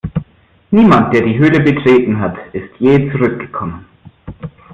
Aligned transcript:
Niemand, 0.71 1.13
der 1.13 1.21
die 1.21 1.37
Höhle 1.37 1.59
betreten 1.59 2.19
hat, 2.19 2.35
ist 2.53 2.71
je 2.79 3.11
zurückgekommen. 3.11 3.85